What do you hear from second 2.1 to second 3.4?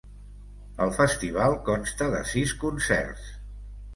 de sis concerts.